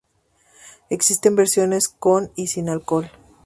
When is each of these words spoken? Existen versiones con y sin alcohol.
Existen 0.89 1.35
versiones 1.35 1.87
con 1.87 2.31
y 2.35 2.47
sin 2.47 2.69
alcohol. 2.69 3.11